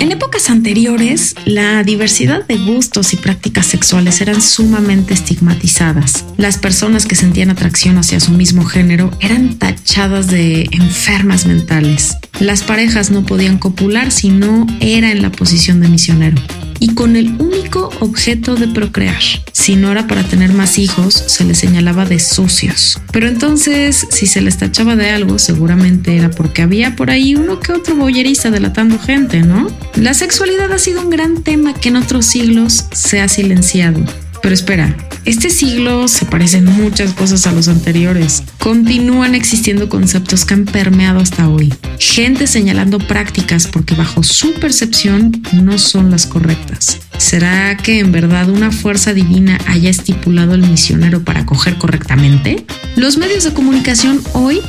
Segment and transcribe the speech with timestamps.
[0.00, 6.24] En épocas anteriores, la diversidad de gustos y prácticas sexuales eran sumamente estigmatizadas.
[6.36, 12.16] Las personas que sentían atracción hacia su mismo género eran tachadas de enfermas mentales.
[12.40, 16.36] Las parejas no podían copular si no era en la posición de misionero
[16.80, 19.22] y con el único objeto de procrear.
[19.52, 23.00] Si no era para tener más hijos, se les señalaba de sucios.
[23.12, 27.60] Pero entonces, si se les tachaba de algo, seguramente era porque había por ahí uno
[27.60, 29.68] que otro boyerista delatando gente, ¿no?
[29.96, 34.02] La sexualidad ha sido un gran tema que en otros siglos se ha silenciado.
[34.42, 38.42] Pero espera, este siglo se parecen muchas cosas a los anteriores.
[38.58, 41.72] Continúan existiendo conceptos que han permeado hasta hoy.
[41.98, 46.98] Gente señalando prácticas porque bajo su percepción no son las correctas.
[47.18, 52.64] ¿Será que en verdad una fuerza divina haya estipulado el misionero para coger correctamente?
[52.96, 54.60] Los medios de comunicación hoy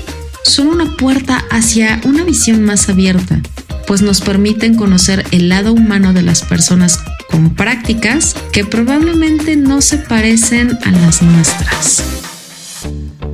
[0.44, 3.42] son una puerta hacia una visión más abierta,
[3.88, 7.00] pues nos permiten conocer el lado humano de las personas
[7.30, 12.04] con prácticas que probablemente no se parecen a las nuestras.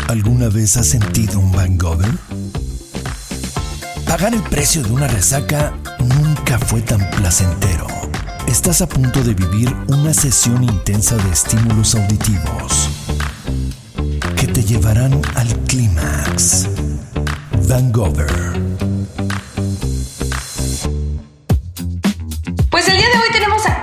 [0.08, 2.12] ¿Alguna vez has sentido un hangover?
[4.06, 7.88] Pagar el precio de una resaca nunca fue tan placentero.
[8.48, 12.90] Estás a punto de vivir una sesión intensa de estímulos auditivos
[14.38, 16.68] que te llevarán al clímax.
[17.68, 18.75] Hangover.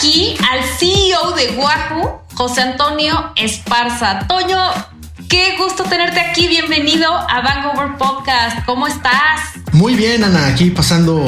[0.03, 4.27] Aquí al CEO de Wahoo, José Antonio Esparza.
[4.27, 4.59] Toño,
[5.29, 6.49] qué gusto tenerte aquí.
[6.49, 8.65] Bienvenido a Vancouver Podcast.
[8.67, 9.13] ¿Cómo estás?
[9.71, 11.25] Muy bien, Ana, aquí pasando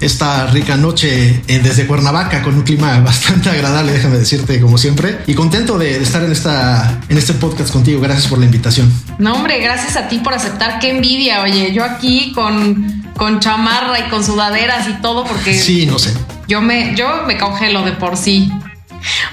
[0.00, 5.18] esta rica noche eh, desde Cuernavaca con un clima bastante agradable, déjame decirte, como siempre,
[5.26, 8.00] y contento de estar en, esta, en este podcast contigo.
[8.00, 8.90] Gracias por la invitación.
[9.18, 10.78] No, hombre, gracias a ti por aceptar.
[10.78, 15.52] Qué envidia, oye, yo aquí con, con chamarra y con sudaderas y todo, porque.
[15.52, 16.14] Sí, no sé.
[16.46, 18.50] Yo me, yo me congelo de por sí.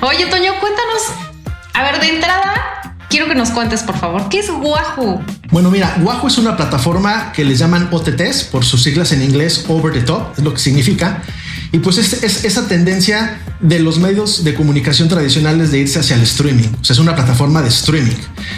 [0.01, 1.01] Oye, Toño, cuéntanos.
[1.73, 2.53] A ver, de entrada,
[3.09, 5.21] quiero que nos cuentes, por favor, ¿qué es Wahoo?
[5.51, 9.65] Bueno, mira, Wahoo es una plataforma que les llaman OTTs, por sus siglas en inglés,
[9.67, 11.21] Over the Top, es lo que significa.
[11.73, 16.15] Y pues es, es, esa tendencia de los medios de comunicación tradicionales de irse hacia
[16.15, 16.67] el streaming.
[16.81, 18.17] O sea, es una plataforma de streaming,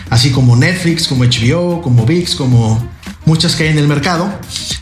[0.10, 2.88] así como Netflix, como HBO, como VIX, como
[3.26, 4.32] muchas que hay en el mercado.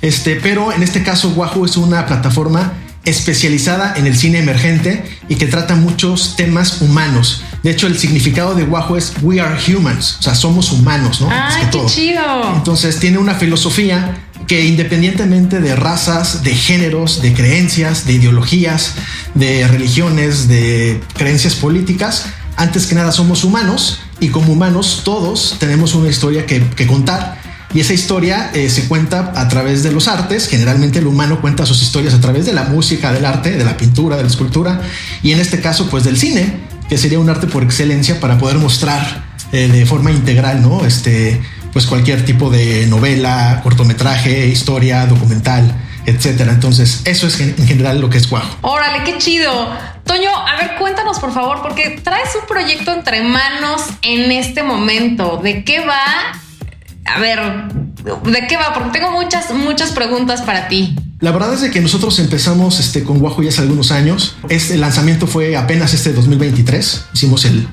[0.02, 2.74] Este, pero en este caso, Wahoo es una plataforma
[3.06, 7.44] especializada en el cine emergente y que trata muchos temas humanos.
[7.64, 11.30] De hecho, el significado de Wahoo es We are humans, o sea, somos humanos, ¿no?
[11.32, 12.54] ¡Ay, qué chido!
[12.56, 14.18] Entonces, tiene una filosofía
[14.48, 18.96] que independientemente de razas, de géneros, de creencias, de ideologías,
[19.34, 22.26] de religiones, de creencias políticas,
[22.58, 27.41] antes que nada somos humanos y como humanos todos tenemos una historia que, que contar
[27.74, 30.48] y esa historia eh, se cuenta a través de los artes.
[30.48, 33.78] Generalmente el humano cuenta sus historias a través de la música, del arte, de la
[33.78, 34.82] pintura, de la escultura
[35.24, 36.60] y en este caso pues del cine,
[36.90, 40.86] que sería un arte por excelencia para poder mostrar eh, de forma integral, ¿no?
[40.86, 41.42] Este,
[41.74, 45.74] pues cualquier tipo de novela, cortometraje, historia, documental,
[46.06, 46.52] etcétera.
[46.52, 48.58] Entonces, eso es en general lo que es Guajo.
[48.62, 49.52] Órale, qué chido.
[50.06, 55.40] Toño, a ver, cuéntanos por favor, porque traes un proyecto entre manos en este momento.
[55.42, 56.34] ¿De qué va?
[57.06, 58.74] A ver, ¿de qué va?
[58.74, 60.96] Porque tengo muchas, muchas preguntas para ti.
[61.20, 64.38] La verdad es que nosotros empezamos este, con Wahoo ya hace algunos años.
[64.50, 67.06] Este lanzamiento fue apenas este 2023.
[67.14, 67.68] Hicimos el,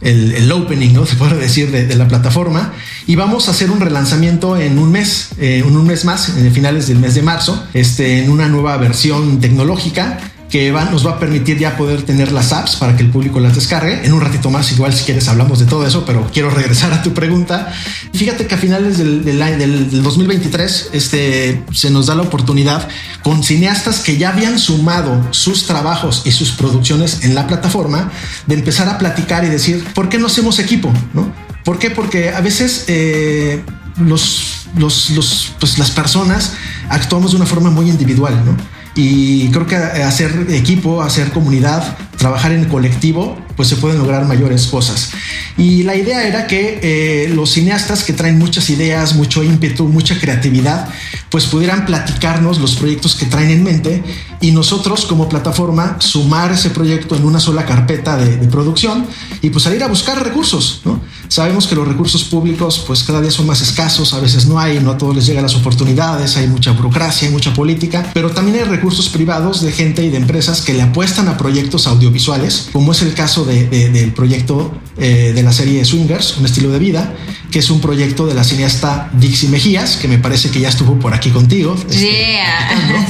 [0.00, 1.04] el, opening, ¿no?
[1.06, 2.72] Se puede decir, de, de, la plataforma.
[3.06, 6.50] Y vamos a hacer un relanzamiento en un mes, eh, en un mes más, en
[6.52, 10.18] finales del mes de marzo, este, en una nueva versión tecnológica
[10.54, 13.40] que va, nos va a permitir ya poder tener las apps para que el público
[13.40, 14.06] las descargue.
[14.06, 17.02] En un ratito más, igual si quieres hablamos de todo eso, pero quiero regresar a
[17.02, 17.72] tu pregunta.
[18.12, 22.86] Fíjate que a finales del, del, del, del 2023 este, se nos da la oportunidad
[23.24, 28.12] con cineastas que ya habían sumado sus trabajos y sus producciones en la plataforma
[28.46, 30.92] de empezar a platicar y decir, ¿por qué no hacemos equipo?
[31.14, 31.34] ¿No?
[31.64, 31.90] ¿Por qué?
[31.90, 33.60] Porque a veces eh,
[33.98, 36.52] los, los, pues las personas
[36.90, 38.83] actuamos de una forma muy individual, ¿no?
[38.96, 44.66] Y creo que hacer equipo, hacer comunidad, trabajar en colectivo, pues se pueden lograr mayores
[44.66, 45.10] cosas.
[45.56, 50.18] Y la idea era que eh, los cineastas que traen muchas ideas, mucho ímpetu, mucha
[50.18, 50.88] creatividad,
[51.30, 54.02] pues pudieran platicarnos los proyectos que traen en mente
[54.40, 59.06] y nosotros como plataforma sumar ese proyecto en una sola carpeta de, producción
[59.40, 61.00] y pues salir a buscar recursos, ¿no?
[61.28, 64.78] Sabemos que los recursos públicos pues cada día son más escasos, a veces no hay,
[64.80, 68.58] no a todos les llegan las oportunidades, hay mucha burocracia, hay mucha política, pero también
[68.58, 72.92] hay recursos privados de gente y de empresas que le apuestan a proyectos audiovisuales, como
[72.92, 77.14] es el caso del proyecto eh, de la serie Swingers, un estilo de vida,
[77.50, 80.98] que es un proyecto de la cineasta Dixie Mejías, que me parece que ya estuvo
[80.98, 81.74] por aquí contigo.
[81.88, 82.38] Este,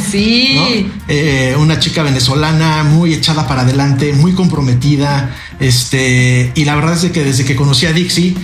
[0.10, 0.90] sí.
[1.08, 5.34] Eh, una chica venezolana muy echada para adelante, muy comprometida.
[5.60, 8.34] Este, y la verdad es que desde que conocí a Dixie,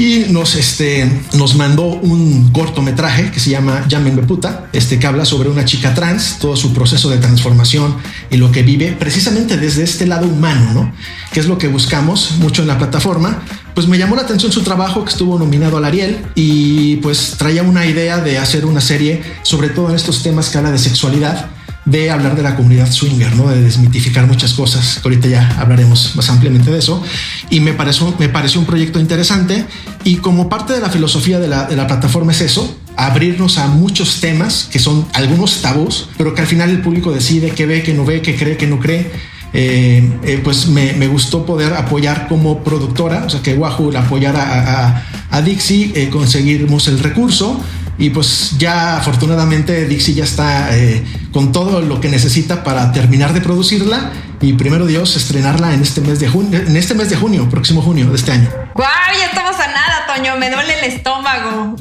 [0.00, 5.26] y nos, este, nos mandó un cortometraje que se llama Llámenme puta, este, que habla
[5.26, 7.96] sobre una chica trans, todo su proceso de transformación
[8.30, 10.92] y lo que vive precisamente desde este lado humano, ¿no?
[11.34, 13.42] Que es lo que buscamos mucho en la plataforma.
[13.74, 17.62] Pues me llamó la atención su trabajo que estuvo nominado al Ariel y pues traía
[17.62, 21.50] una idea de hacer una serie sobre todo en estos temas que habla de sexualidad
[21.90, 23.48] de hablar de la comunidad swinger, ¿no?
[23.48, 27.02] de desmitificar muchas cosas, que ahorita ya hablaremos más ampliamente de eso.
[27.50, 29.66] Y me pareció, me pareció un proyecto interesante
[30.04, 33.66] y como parte de la filosofía de la, de la plataforma es eso, abrirnos a
[33.66, 37.82] muchos temas que son algunos tabús, pero que al final el público decide qué ve,
[37.82, 39.10] qué no ve, qué cree, qué no cree.
[39.52, 44.40] Eh, eh, pues me, gustó poder apoyar como productora, o sea, que Wahoo la apoyara
[44.40, 47.60] a, a, a Dixie, eh, conseguimos el recurso
[48.00, 53.34] y pues ya afortunadamente Dixie ya está eh, con todo lo que necesita para terminar
[53.34, 54.10] de producirla
[54.40, 57.82] y primero Dios estrenarla en este mes de junio, en este mes de junio, próximo
[57.82, 58.48] junio de este año.
[58.80, 59.18] ¡Guau!
[59.18, 61.76] Ya estamos a nada, Toño, me duele el estómago.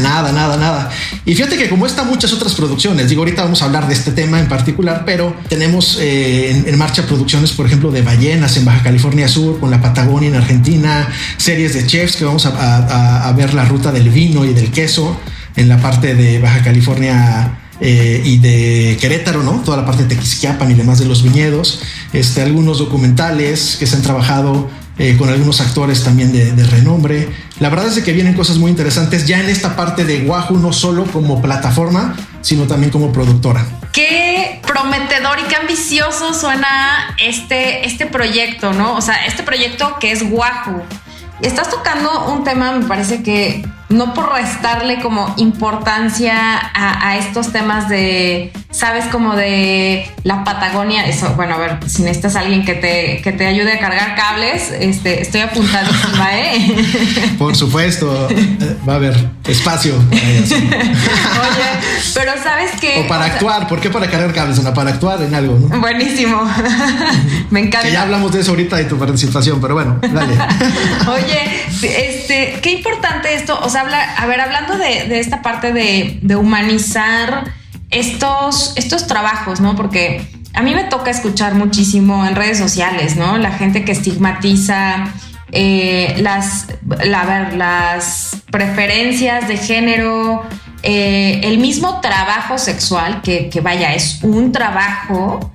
[0.00, 0.90] nada, nada, nada.
[1.26, 4.10] Y fíjate que como está muchas otras producciones, digo, ahorita vamos a hablar de este
[4.10, 8.82] tema en particular, pero tenemos eh, en, marcha producciones, por ejemplo, de ballenas en Baja
[8.82, 11.06] California Sur, con la Patagonia en Argentina,
[11.36, 15.20] series de chefs que vamos a ver la ruta del vino y del queso
[15.56, 19.60] en la parte de Baja California eh, y de Querétaro, ¿no?
[19.60, 21.80] Toda la parte de Tequisquiapan y demás de los viñedos.
[22.12, 27.28] Este, algunos documentales que se han trabajado eh, con algunos actores también de, renombre.
[27.58, 30.72] La verdad es que vienen cosas muy interesantes ya en esta parte de Wahoo, no
[30.72, 33.66] solo como plataforma, sino también como productora.
[33.92, 38.94] Qué prometedor y qué ambicioso suena este, este proyecto, ¿no?
[38.94, 40.82] O sea, este proyecto que es Wahoo.
[41.42, 47.52] Estás tocando un tema, me parece que no por restarle como importancia a, a, estos
[47.52, 52.64] temas de, sabes, como de la Patagonia, eso, bueno, a ver, si necesitas a alguien
[52.64, 57.34] que te, que te ayude a cargar cables, este, estoy apuntadísima, ¿eh?
[57.38, 58.28] Por supuesto,
[58.86, 59.94] va a haber espacio.
[59.94, 61.64] Oye,
[62.14, 63.00] pero sabes que...
[63.00, 64.60] O para o actuar, sea, ¿por qué para cargar cables?
[64.60, 65.80] No, para actuar en algo, ¿no?
[65.80, 66.42] Buenísimo,
[67.50, 67.86] me encanta.
[67.86, 70.34] Que ya hablamos de eso ahorita de tu participación, pero bueno, dale.
[71.08, 75.72] Oye, este, qué importante esto, o sea, habla, a ver, hablando de, de esta parte
[75.72, 77.44] de, de, humanizar
[77.90, 79.76] estos, estos trabajos, ¿no?
[79.76, 83.38] Porque a mí me toca escuchar muchísimo en redes sociales, ¿no?
[83.38, 85.12] La gente que estigmatiza
[85.52, 86.66] eh, las,
[87.06, 90.42] las preferencias de género,
[90.82, 95.52] eh, el mismo trabajo sexual, que vaya, es un trabajo.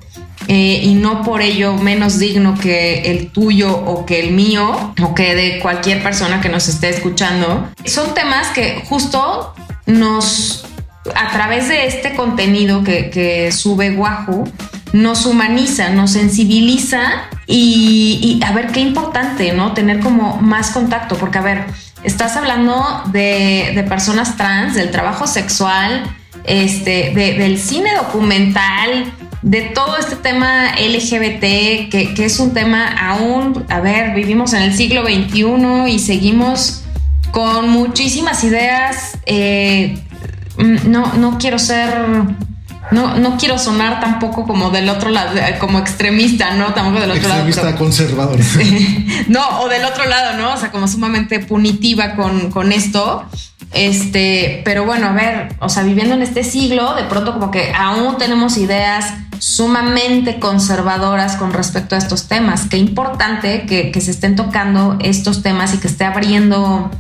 [0.52, 5.14] Eh, y no por ello menos digno que el tuyo o que el mío o
[5.14, 7.70] que de cualquier persona que nos esté escuchando.
[7.86, 9.54] Son temas que justo
[9.86, 10.66] nos,
[11.14, 14.52] a través de este contenido que, sube Wahoo,
[14.92, 19.76] nos humaniza, nos sensibiliza y, a ver qué importante, ¿no?
[19.76, 21.66] Tener como más contacto, porque a ver,
[22.02, 26.10] estás hablando de, de personas trans, del trabajo sexual,
[26.46, 32.88] este, de, del cine documental, de todo este tema LGBT, que, que, es un tema
[32.88, 36.84] aún, a ver, vivimos en el siglo XXI y seguimos
[37.32, 39.18] con muchísimas ideas.
[39.26, 40.00] Eh,
[40.58, 41.90] no, no quiero ser.
[42.92, 46.74] No, no quiero sonar tampoco como del otro lado, como extremista, ¿no?
[46.74, 47.78] Tampoco del otro extremista lado.
[47.78, 48.40] Extremista conservador.
[49.28, 50.54] No, o del otro lado, ¿no?
[50.54, 53.26] O sea, como sumamente punitiva con, con esto.
[53.74, 57.72] Este, pero bueno, a ver, o sea, viviendo en este siglo, de pronto como que
[57.76, 62.68] aún tenemos ideas sumamente conservadoras con respecto a estos temas.
[62.70, 66.92] Qué importante que, se estén tocando estos temas y que esté abriendo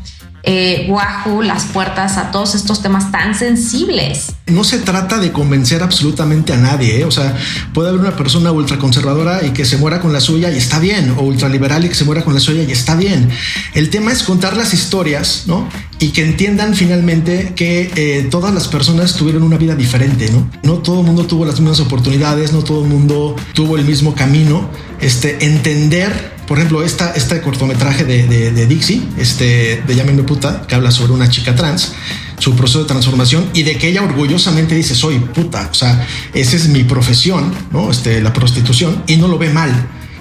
[0.43, 4.33] eh, Wahoo las puertas a todos estos temas tan sensibles.
[4.47, 7.05] No se trata de convencer absolutamente a nadie, ¿eh?
[7.05, 7.37] o sea,
[7.73, 11.15] puede haber una persona ultraconservadora y que se muera con la suya y está bien,
[11.17, 13.29] o ultraliberal y que se muera con la suya y está bien.
[13.73, 15.67] El tema es contar las historias, ¿no?
[15.99, 20.49] Y que entiendan finalmente que eh, todas las personas tuvieron una vida diferente, ¿no?
[20.63, 24.15] No todo el mundo tuvo las mismas oportunidades, no todo el mundo tuvo el mismo
[24.15, 24.69] camino.
[25.01, 30.63] Este, entender por ejemplo, esta, este cortometraje de, de, de, Dixie, este, de Llámenme puta,
[30.67, 31.91] que habla sobre una chica trans,
[32.39, 36.55] su proceso de transformación y de que ella orgullosamente dice, soy puta, o sea, esa
[36.55, 37.91] es mi profesión, ¿no?
[37.91, 39.69] Este, la prostitución, y no lo ve mal.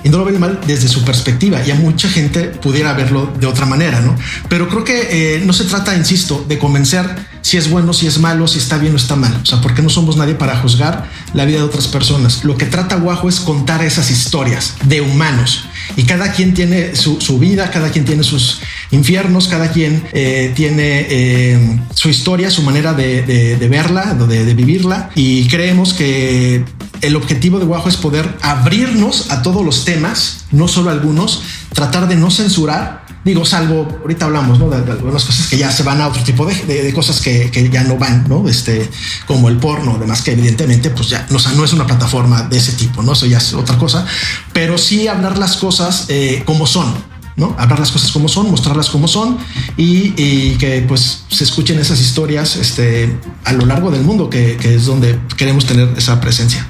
[0.04, 3.46] Y no lo ve mal desde su perspectiva, y a mucha gente pudiera verlo de
[3.46, 4.14] otra manera, ¿no?
[4.50, 7.06] Pero creo que eh, no se trata, insisto, de convencer
[7.40, 9.34] si es bueno, si es malo, si está bien o está mal.
[9.42, 12.44] O sea, porque no somos nadie para juzgar la vida de otras personas.
[12.44, 15.64] Lo que trata Guajo es contar esas historias de humanos.
[15.96, 21.06] Y cada quien tiene su, vida, cada quien tiene sus infiernos, cada quien eh, tiene
[21.08, 25.10] eh, su historia, su manera de, verla, de, de vivirla.
[25.14, 26.64] Y creemos que
[27.00, 31.42] el objetivo de Guajo es poder abrirnos a todos los temas, no solo algunos,
[31.72, 34.68] tratar de no censurar, digo, salvo, ahorita hablamos, ¿no?
[34.70, 37.96] De, algunas cosas que ya se van a otro tipo de, cosas que, ya no
[37.96, 38.48] van, ¿no?
[38.48, 38.88] Este,
[39.26, 42.72] como el porno, además que evidentemente, pues ya no, no es una plataforma de ese
[42.72, 43.12] tipo, ¿no?
[43.12, 44.06] Eso ya es otra cosa,
[44.52, 46.92] pero sí hablar las cosas eh, como son,
[47.36, 47.54] ¿no?
[47.58, 49.38] Hablar las cosas como son, mostrarlas como son
[49.76, 50.10] y,
[50.56, 54.86] que pues se escuchen esas historias este, a lo largo del mundo, que, que es
[54.86, 56.66] donde queremos tener esa presencia.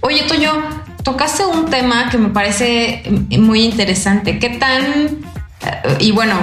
[0.00, 0.52] Oye, Toño,
[1.02, 3.04] tocaste un tema que me parece
[3.38, 4.40] muy interesante.
[4.40, 5.35] ¿Qué tan...
[5.66, 6.34] Eh, y bueno,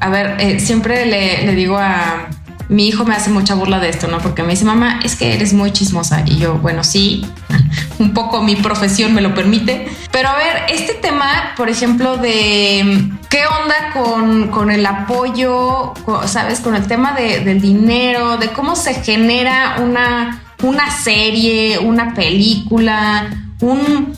[0.00, 2.28] a ver, eh, siempre le, digo a...
[2.70, 4.20] Mi hijo me hace mucha burla de esto, ¿no?
[4.20, 6.22] Porque me dice, mamá, es que eres muy chismosa.
[6.24, 7.26] Y yo, bueno, sí,
[7.98, 9.86] un poco mi profesión me lo permite.
[10.10, 15.92] Pero a ver, este tema, por ejemplo, de qué onda con, el apoyo,
[16.24, 16.60] ¿sabes?
[16.60, 23.30] Con el tema del dinero, de cómo se genera una una serie, una película,
[23.60, 24.16] un...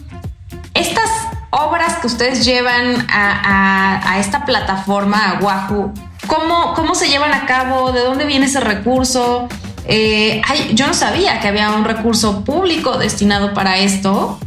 [0.75, 1.11] Estas
[1.57, 5.93] obras que ustedes llevan a, esta plataforma, a Wahoo,
[6.27, 7.93] ¿cómo, ¿cómo se llevan a cabo?
[7.93, 9.49] ¿De dónde viene ese recurso?
[9.87, 10.43] Eh,
[10.75, 14.39] yo no sabía que había un recurso público destinado para esto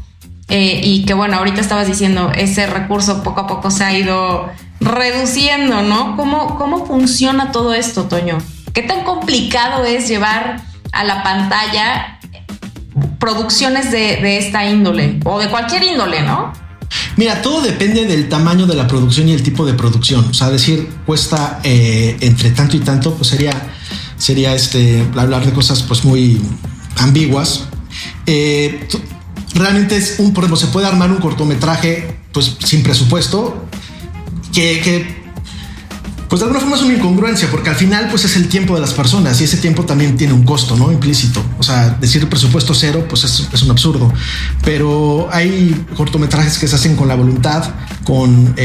[0.49, 4.49] eh, y que bueno, ahorita estabas diciendo, ese recurso poco a poco se ha ido
[4.79, 6.15] reduciendo, ¿no?
[6.15, 8.37] ¿Cómo, cómo funciona todo esto, Toño?
[8.73, 10.61] ¿Qué tan complicado es llevar
[10.91, 12.19] a la pantalla
[13.19, 16.51] producciones de, esta índole o de cualquier índole, ¿no?
[17.19, 20.25] Mira, todo depende del tamaño de la producción y el tipo de producción.
[20.29, 23.51] O sea, decir cuesta eh, entre tanto y tanto, pues sería,
[24.15, 26.41] sería este, hablar de cosas pues muy
[26.95, 27.65] ambiguas.
[28.25, 28.87] Eh,
[29.53, 33.65] realmente es un, ejemplo, se puede armar un cortometraje pues sin presupuesto
[34.53, 35.18] que, que
[36.29, 38.81] pues de alguna forma es una incongruencia, porque al final pues es el tiempo de
[38.81, 40.91] las personas y ese tiempo también tiene un costo, ¿no?
[40.91, 41.43] Implícito.
[41.57, 44.13] O sea, decir presupuesto cero pues es, un absurdo.
[44.63, 48.55] Pero hay cortometrajes que se hacen con la voluntad, con,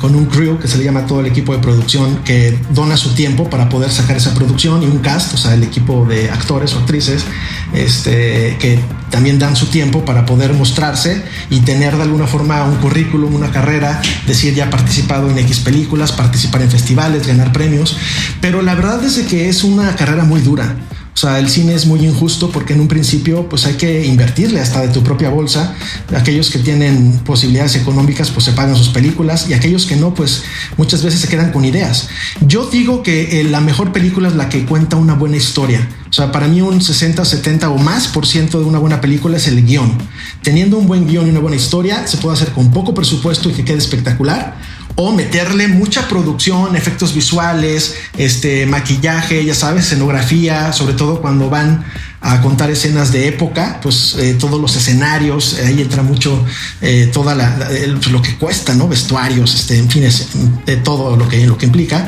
[0.00, 3.14] con un crew que se le llama todo el equipo de producción que dona su
[3.14, 6.74] tiempo para poder sacar esa producción y un cast, o sea, el equipo de actores
[6.74, 7.24] o actrices,
[7.72, 8.78] este, que
[9.12, 13.52] también dan su tiempo para poder mostrarse y tener de alguna forma un currículum, una
[13.52, 17.96] carrera, decir ya participado en X películas, participar en festivales, ganar premios,
[18.40, 20.74] pero la verdad es que es una carrera muy dura.
[21.14, 24.60] O sea, el cine es muy injusto porque en un principio pues hay que invertirle
[24.60, 25.74] hasta de tu propia bolsa.
[26.16, 30.42] Aquellos que tienen posibilidades económicas pues se pagan sus películas y aquellos que no pues
[30.78, 32.08] muchas veces se quedan con ideas.
[32.40, 35.86] Yo digo que eh, la mejor película es la que cuenta una buena historia.
[36.08, 39.36] O sea, para mí un 60, 70 o más por ciento de una buena película
[39.36, 39.96] es el guion.
[40.42, 43.52] Teniendo un buen guion y una buena historia se puede hacer con poco presupuesto y
[43.52, 44.56] que quede espectacular
[44.94, 51.84] o meterle mucha producción, efectos visuales, este maquillaje, ya sabes, escenografía, sobre todo cuando van
[52.22, 56.44] a contar escenas de época, pues eh, todos los escenarios, ahí entra mucho
[56.80, 58.86] eh, toda la, pues, lo que cuesta, ¿no?
[58.86, 62.06] Vestuarios, este, en fin, eh, todo lo que, lo que implica.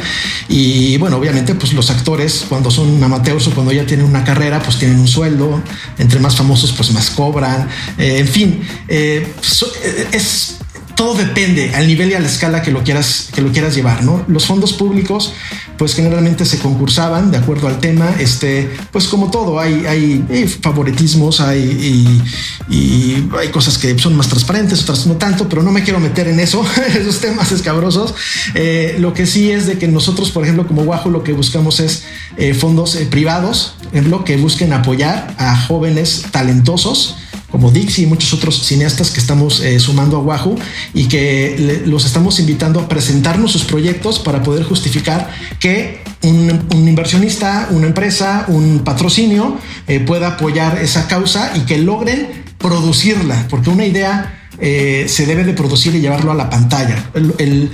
[0.48, 4.62] Y bueno, obviamente, pues los actores, cuando son amateurs o cuando ya tienen una carrera,
[4.62, 5.60] pues tienen un sueldo,
[5.98, 10.58] entre más famosos, pues más cobran, en fin, es
[10.94, 14.04] todo depende al nivel y a la escala que lo quieras, que lo quieras llevar,
[14.04, 14.24] ¿no?
[14.28, 15.32] Los fondos públicos,
[15.76, 21.40] pues generalmente se concursaban de acuerdo al tema, este, pues como todo, hay, hay, favoritismos,
[21.40, 22.22] hay,
[22.68, 26.28] y, hay cosas que son más transparentes, otras no tanto, pero no me quiero meter
[26.28, 28.14] en eso, esos temas escabrosos.
[28.54, 31.80] Eh, lo que sí es de que nosotros, por ejemplo, como Guajo, lo que buscamos
[31.80, 32.04] es
[32.36, 37.16] eh, fondos eh, privados, en lo que busquen apoyar a jóvenes talentosos
[37.54, 40.56] como Dixie y muchos otros cineastas que estamos eh, sumando a Wahoo
[40.92, 45.30] y que los estamos invitando a presentarnos sus proyectos para poder justificar
[45.60, 49.56] que un, inversionista, una empresa, un patrocinio
[49.86, 55.44] eh, pueda apoyar esa causa y que logren producirla, porque una idea eh, se debe
[55.44, 57.08] de producir y llevarlo a la pantalla.
[57.14, 57.70] el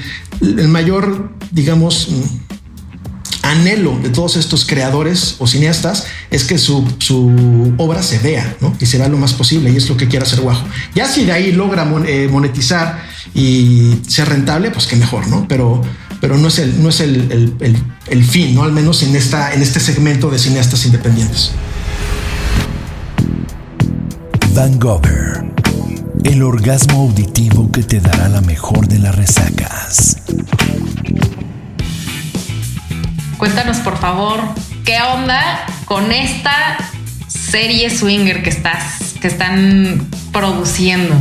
[0.68, 2.10] mayor, digamos,
[3.50, 6.84] anhelo de todos estos creadores o cineastas es que su,
[7.78, 10.40] obra se vea y se vea lo más posible y es lo que quiere hacer
[10.40, 10.64] Guajo.
[10.94, 13.02] Ya si de ahí logra eh, monetizar
[13.34, 15.46] y ser rentable, pues qué mejor, ¿no?
[15.48, 15.82] Pero,
[16.20, 17.54] pero no es, el, no es el,
[18.08, 18.62] el, fin, ¿no?
[18.62, 21.50] Al menos en, esta, en este segmento de cineastas independientes.
[24.54, 25.06] Van Gogh,
[26.24, 30.16] el orgasmo auditivo que te dará la mejor de las resacas.
[33.40, 34.38] Cuéntanos, por favor,
[34.84, 36.76] ¿qué onda con esta
[37.26, 41.14] serie swinger que estás, que están produciendo?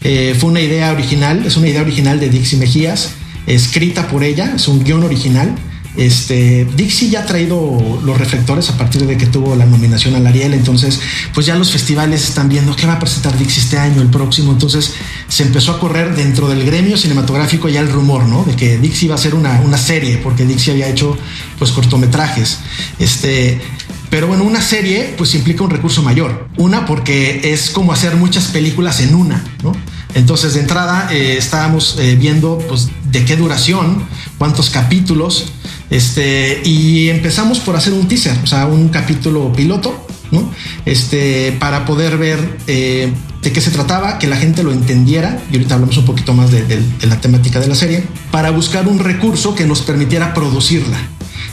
[0.00, 3.12] Eh, fue una idea original, es una idea original de Dixie Mejías,
[3.46, 5.54] escrita por ella, es un guion original.
[5.96, 10.26] Este, Dixie ya ha traído los reflectores a partir de que tuvo la nominación al
[10.26, 11.00] Ariel, entonces
[11.34, 14.52] pues ya los festivales están viendo qué va a presentar Dixie este año, el próximo,
[14.52, 14.94] entonces
[15.28, 18.42] se empezó a correr dentro del gremio cinematográfico ya el rumor, ¿no?
[18.44, 21.18] De que Dixie iba a ser una, una serie, porque Dixie había hecho
[21.58, 22.58] pues cortometrajes.
[22.98, 23.60] Este,
[24.12, 26.46] pero bueno, una serie pues implica un recurso mayor.
[26.58, 29.72] Una porque es como hacer muchas películas en una, ¿no?
[30.14, 34.04] Entonces de entrada eh, estábamos eh, viendo pues de qué duración,
[34.38, 35.52] cuántos capítulos,
[35.90, 40.50] este, y empezamos por hacer un teaser, o sea, un capítulo piloto, ¿no?
[40.86, 45.56] Este, para poder ver eh, de qué se trataba, que la gente lo entendiera, y
[45.56, 49.54] ahorita hablamos un poquito más de, la temática de la serie, para buscar un recurso
[49.54, 50.96] que nos permitiera producirla.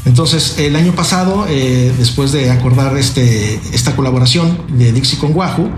[0.06, 5.70] Entonces, el año pasado, eh, después de acordar este, esta colaboración de Dixie con Wahoo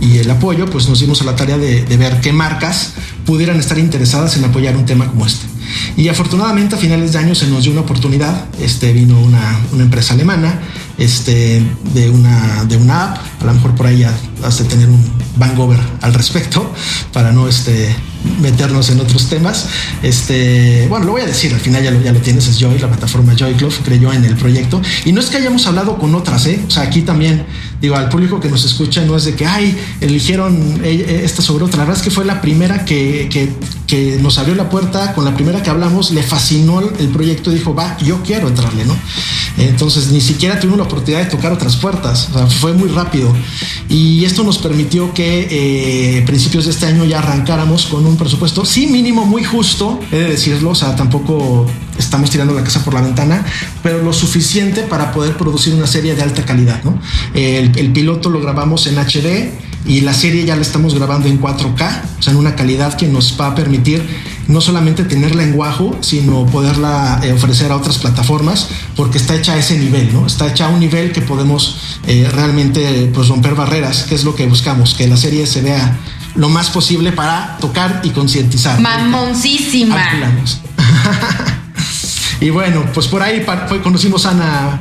[0.00, 2.92] y el apoyo, pues nos dimos a la tarea de, de ver qué marcas
[3.24, 5.46] pudieran estar interesadas en apoyar un tema como este.
[5.96, 8.46] Y afortunadamente a finales de año se nos dio una oportunidad.
[8.60, 10.60] Este vino una, una empresa alemana
[10.98, 11.62] este,
[11.94, 13.42] de, una, de una app.
[13.42, 16.72] A lo mejor por ahí ya has de tener un Vangover al respecto
[17.12, 17.94] para no este,
[18.40, 19.68] meternos en otros temas.
[20.02, 22.78] Este, bueno, lo voy a decir, al final ya lo, ya lo tienes, es Joy,
[22.78, 24.80] la plataforma Joy Club, creyó en el proyecto.
[25.04, 26.60] Y no es que hayamos hablado con otras, ¿eh?
[26.66, 27.44] O sea, aquí también,
[27.80, 31.78] digo, al público que nos escucha, no es de que, ay, eligieron esta sobre otra.
[31.78, 33.48] La verdad es que fue la primera que, que,
[33.86, 37.54] que nos abrió la puerta, con la primera que hablamos, le fascinó el proyecto y
[37.54, 38.96] dijo, va, yo quiero entrarle, ¿no?
[39.58, 43.34] Entonces, ni siquiera tuvimos la oportunidad de tocar otras puertas, o sea, fue muy rápido.
[43.88, 45.48] Y esto nos permitió que
[46.18, 50.16] eh, principios de este año ya arrancáramos con un presupuesto, sí mínimo, muy justo, he
[50.16, 51.66] de decirlo, o sea, tampoco
[51.98, 53.46] estamos tirando la casa por la ventana,
[53.82, 57.00] pero lo suficiente para poder producir una serie de alta calidad, ¿no?
[57.32, 61.40] El, el piloto lo grabamos en HD y la serie ya la estamos grabando en
[61.40, 64.04] 4K, o sea, en una calidad que nos va a permitir
[64.48, 69.52] no solamente tenerla en Wahoo, sino poderla eh, ofrecer a otras plataformas, porque está hecha
[69.52, 70.26] a ese nivel, ¿no?
[70.26, 74.34] Está hecha a un nivel que podemos eh, realmente pues, romper barreras, que es lo
[74.34, 75.96] que buscamos, que la serie se vea
[76.34, 78.80] lo más posible para tocar y concientizar.
[78.80, 79.96] Mamoncísima.
[82.40, 83.44] y bueno, pues por ahí
[83.82, 84.80] conocimos a Ana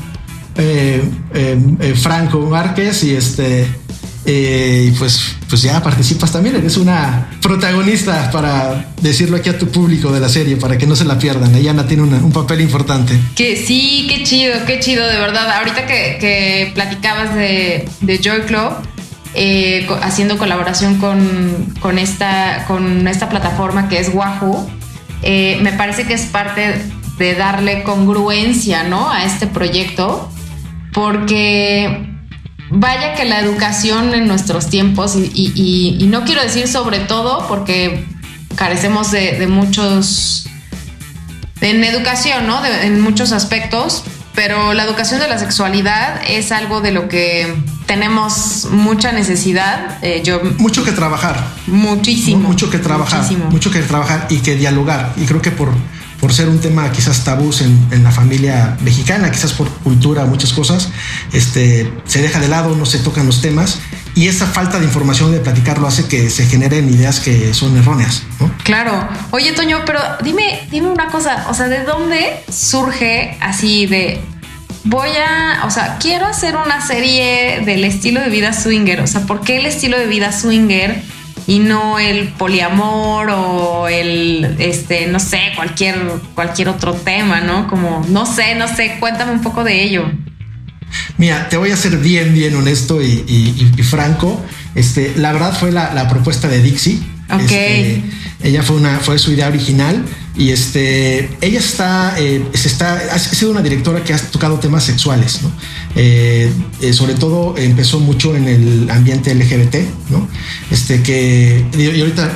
[0.58, 3.85] eh, Franco Márquez y este
[4.28, 10.12] eh, pues, pues ya participas también, eres una protagonista para decirlo aquí a tu público
[10.12, 11.54] de la serie, para que no se la pierdan.
[11.54, 13.20] Ella tiene un papel importante.
[13.36, 15.52] Que sí, qué chido, qué chido, de verdad.
[15.52, 18.74] Ahorita que, platicabas de, Joy Club,
[19.36, 24.68] eh, haciendo colaboración con, esta, con esta plataforma que es Wahoo,
[25.22, 26.82] eh, me parece que es parte
[27.20, 29.12] de darle congruencia ¿no?
[29.12, 30.30] a este proyecto,
[30.94, 32.14] porque
[32.76, 38.06] vaya que la educación en nuestros tiempos, y, no quiero decir sobre todo porque
[38.56, 40.48] carecemos de, muchos,
[41.62, 42.64] en educación, ¿no?
[42.66, 44.04] en muchos aspectos,
[44.36, 49.98] pero la educación de la sexualidad es algo de lo que tenemos mucha necesidad.
[50.02, 51.42] Eh, yo, mucho que trabajar.
[51.68, 52.50] Muchísimo.
[52.50, 53.24] Mucho que trabajar.
[53.50, 55.14] Mucho que trabajar y que dialogar.
[55.16, 55.72] Y creo que por
[56.26, 60.90] por ser un tema quizás tabús en, la familia mexicana, quizás por cultura, muchas cosas,
[61.34, 63.78] este, se deja de lado, no se tocan los temas
[64.16, 68.24] y esa falta de información de platicarlo hace que se generen ideas que son erróneas.
[68.64, 69.08] Claro.
[69.30, 74.20] Oye, Toño, pero dime, dime una cosa, o sea, ¿de dónde surge así de
[74.84, 79.02] voy a, o sea, quiero hacer una serie del estilo de vida swinger?
[79.02, 81.04] O sea, ¿por qué el estilo de vida swinger?
[81.48, 85.96] Y no el poliamor o el, este, no sé, cualquier,
[86.34, 87.68] cualquier otro tema, ¿no?
[87.68, 90.12] Como, no sé, no sé, cuéntame un poco de ello.
[91.18, 94.44] Mira, te voy a ser bien, bien honesto y, franco.
[94.76, 97.00] Este, la verdad fue la, propuesta de Dixie.
[97.30, 97.42] Ok.
[97.42, 98.02] Este,
[98.44, 100.06] ella fue una, fue su idea original
[100.38, 104.84] y este, ella está, eh, se está, ha sido una directora que ha tocado temas
[104.84, 105.52] sexuales, ¿no?
[105.95, 109.76] Eh, eh, sobre todo empezó mucho en el ambiente LGBT,
[110.10, 110.28] ¿no?
[110.69, 112.30] Este que, y ahorita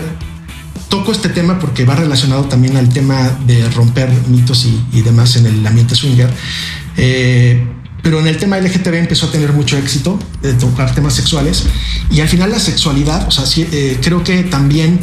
[0.88, 5.46] toco este tema porque va relacionado también al tema de romper mitos y, demás en
[5.46, 6.30] el ambiente swinger.
[8.02, 11.66] pero en el tema LGTB empezó a tener mucho éxito de tocar temas sexuales
[12.10, 13.44] y al final la sexualidad, o sea,
[14.02, 15.00] creo que también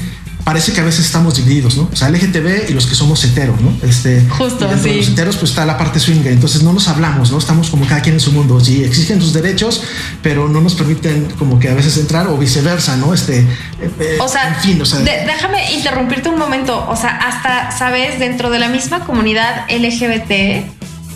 [0.47, 1.91] parece que a veces estamos divididos, ¿no?
[1.93, 3.77] O sea, LGTB y los que somos heteros, ¿no?
[3.83, 4.95] Este, Justo, sí.
[4.95, 7.39] los heteros, pues está la parte swinger, entonces no nos hablamos, ¿no?
[7.39, 8.61] Estamos como cada quien en su mundo.
[8.61, 9.83] Sí, exigen sus derechos,
[10.23, 13.13] pero no nos permiten como que a veces entrar o viceversa, ¿no?
[13.13, 15.01] Este, eh, o sea, en fin, o sea.
[15.01, 16.87] déjame interrumpirte un momento.
[16.89, 18.21] O sea, hasta, ¿sabes?
[18.21, 20.65] Dentro de la misma comunidad LGBT,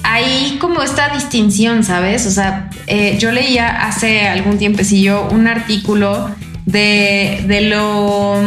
[0.03, 2.27] hay como esta distinción, ¿sabes?
[2.27, 6.29] O sea, eh, yo leía hace algún tiempecillo un artículo
[6.67, 8.43] de, de lo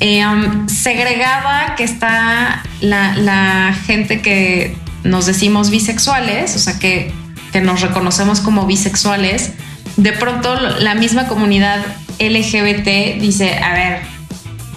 [0.00, 7.12] eh, um, segregada que está la, la, gente que nos decimos bisexuales, o sea, que,
[7.52, 9.52] que nos reconocemos como bisexuales.
[9.96, 11.84] De pronto la misma comunidad
[12.20, 14.00] LGBT dice, a ver,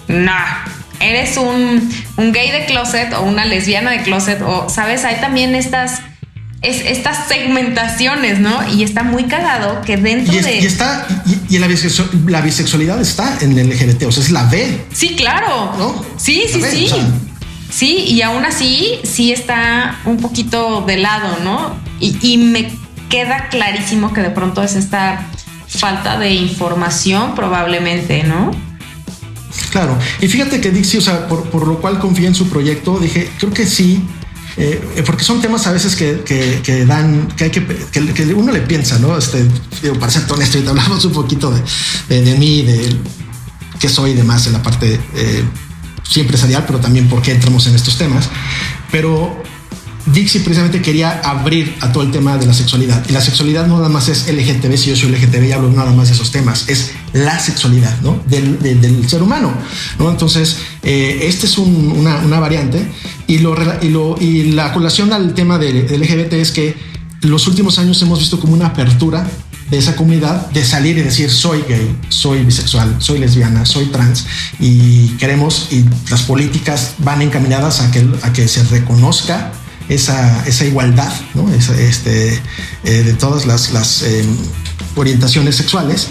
[0.08, 0.32] no,
[1.00, 5.04] eres un, un, gay de closet o una lesbiana de closet o, ¿sabes?
[5.04, 6.02] Hay también estas...
[6.62, 8.56] Es, estas segmentaciones, ¿no?
[8.72, 10.60] Y está muy cagado que dentro y de.
[10.60, 11.06] Y está.
[11.26, 14.84] Y, y la, bisexual, la, bisexualidad está en el LGBT, o sea, es la B.
[14.92, 15.74] Sí, claro.
[15.76, 16.04] ¿No?
[16.16, 16.84] Sí, sí, B, sí.
[16.84, 17.06] O sea,
[17.68, 21.76] sí, y aún así, sí está un poquito de lado, ¿no?
[21.98, 22.70] Y, y me
[23.08, 25.28] queda clarísimo que de pronto es esta
[25.66, 28.50] falta de información, probablemente, ¿no?
[29.70, 32.98] Claro, y fíjate que Dixie, o sea, por, por lo cual confié en su proyecto,
[32.98, 34.02] dije, creo que sí,
[34.56, 38.52] eh, porque son temas a veces que, que, que dan, que hay que, que, uno
[38.52, 39.16] le piensa, ¿no?
[39.16, 39.46] Este,
[39.82, 41.62] digo, para ser honesto, ahorita hablamos un poquito de,
[42.08, 42.96] de, de mí, de
[43.78, 45.44] qué soy y demás en la parte eh,
[46.08, 48.28] sí empresarial, pero también por qué entramos en estos temas.
[48.90, 49.42] Pero
[50.06, 53.04] Dixie precisamente quería abrir a todo el tema de la sexualidad.
[53.08, 55.92] Y la sexualidad no nada más es LGTB, si yo soy LGTB y hablo nada
[55.92, 58.20] más de esos temas, es la sexualidad ¿no?
[58.26, 59.52] del, del, del ser humano.
[59.98, 60.10] ¿no?
[60.10, 62.90] Entonces, eh, este es un, una, una, variante.
[63.32, 66.76] Y, lo, y, lo, y la colación al tema del, del LGBT es que
[67.22, 69.26] los últimos años hemos visto como una apertura
[69.70, 74.26] de esa comunidad de salir y decir soy gay, soy bisexual, soy lesbiana, soy trans
[74.60, 79.50] y queremos y las políticas van encaminadas a que, a que se reconozca
[79.88, 81.50] esa, esa igualdad ¿no?
[81.54, 82.34] esa, este,
[82.84, 84.26] eh, de todas las, las eh,
[84.94, 86.08] orientaciones sexuales.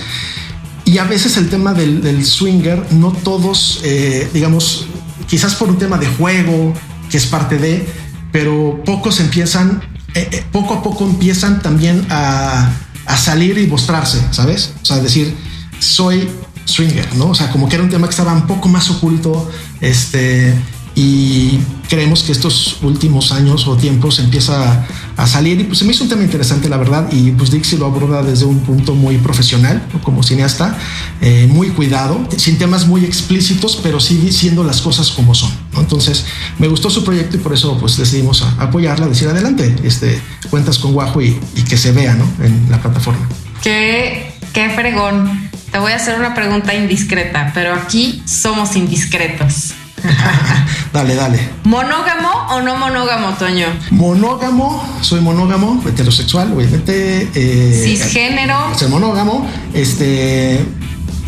[0.85, 4.87] Y a veces el tema del, del swinger, no todos, eh, digamos,
[5.27, 6.73] quizás por un tema de juego,
[7.11, 7.85] que es parte de,
[8.31, 9.83] pero pocos empiezan,
[10.15, 12.71] eh, poco a poco empiezan también a,
[13.05, 14.73] a salir y mostrarse, ¿sabes?
[14.81, 15.35] O sea, decir,
[15.79, 16.29] soy
[16.65, 17.29] swinger, ¿no?
[17.29, 20.53] O sea, como que era un tema que estaba un poco más oculto, este,
[20.95, 24.85] y creemos que estos últimos años o tiempos empieza
[25.17, 27.77] a salir y pues se me hizo un tema interesante la verdad y pues Dixie
[27.77, 30.77] lo aborda desde un punto muy profesional como cineasta
[31.21, 35.81] eh, muy cuidado sin temas muy explícitos pero sí siendo las cosas como son ¿no?
[35.81, 36.25] entonces
[36.59, 40.93] me gustó su proyecto y por eso pues decidimos apoyarla decir adelante este cuentas con
[40.93, 42.25] Guajo y, y que se vea ¿no?
[42.43, 43.27] en la plataforma
[43.63, 49.73] qué, qué fregón te voy a hacer una pregunta indiscreta pero aquí somos indiscretos
[50.93, 51.49] dale, dale.
[51.63, 53.67] ¿Monógamo o no monógamo, Toño?
[53.91, 57.29] Monógamo, soy monógamo, heterosexual, obviamente.
[57.33, 58.77] Eh, Cisgénero.
[58.77, 60.65] Ser monógamo, este.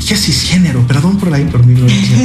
[0.08, 0.86] ¿Qué cisgénero?
[0.86, 2.18] Perdón por la imperminencia.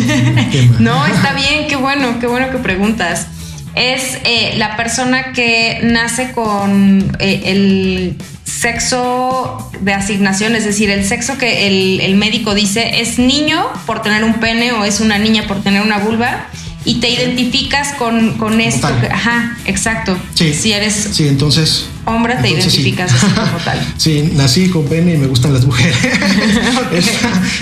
[0.81, 3.29] no, está bien, qué bueno, qué bueno que preguntas.
[3.77, 8.17] Es eh, la persona que nace con eh, el
[8.49, 14.03] sexo de asignación, es decir, el sexo que el, el, médico dice es niño por
[14.03, 16.49] tener un pene o es una niña por tener una vulva
[16.85, 18.89] y te identificas con, con esto.
[19.01, 20.17] Que, ajá, exacto.
[20.35, 20.55] Sí.
[20.55, 23.17] Si eres sí, entonces, hombre, te entonces identificas sí.
[23.17, 23.95] así como tal.
[23.97, 25.97] Sí, nací con pene y me gustan las mujeres.
[26.87, 27.03] okay.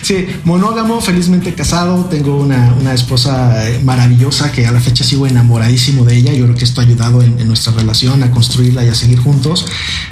[0.03, 2.07] sí, monógamo, felizmente casado.
[2.07, 3.55] Tengo una, una, esposa
[3.85, 6.33] maravillosa que a la fecha sigo enamoradísimo de ella.
[6.33, 9.19] Yo creo que esto ha ayudado en, en nuestra relación a construirla y a seguir
[9.19, 9.67] juntos.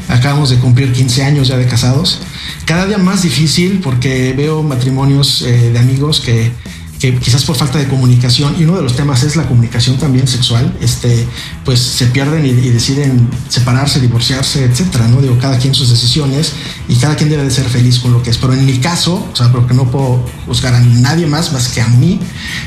[0.08, 2.20] Acabamos de cumplir 15 años ya de casados.
[2.64, 6.50] Cada día más difícil porque veo matrimonios eh, de amigos que
[7.12, 10.76] quizás por falta de comunicación, y uno de los temas es la comunicación también sexual,
[10.80, 11.26] este,
[11.64, 15.20] pues se pierden y, deciden separarse, divorciarse, etcétera, ¿no?
[15.20, 16.52] Digo, cada quien sus decisiones
[16.88, 18.38] y cada quien debe de ser feliz con lo que es.
[18.38, 21.80] Pero en mi caso, o sea, porque no puedo juzgar a nadie más más que
[21.80, 22.20] a mí,